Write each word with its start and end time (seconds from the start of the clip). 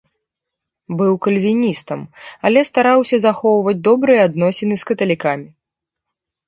Быў 1.01 1.11
кальвіністам, 1.25 2.01
але 2.49 2.59
стараўся 2.71 3.17
захоўваць 3.27 3.79
добрыя 3.91 4.21
адносіны 4.31 4.75
з 4.85 4.93
каталікамі. 4.93 5.47